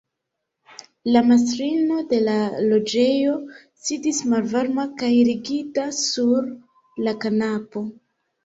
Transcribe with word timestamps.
La 1.15 1.21
mastrino 1.31 1.97
de 2.13 2.21
la 2.29 2.37
loĝejo 2.71 3.35
sidis 3.89 4.23
malvarma 4.33 4.87
kaj 5.03 5.13
rigida 5.31 5.87
sur 6.01 6.49
la 7.09 7.15
kanapo. 7.27 7.87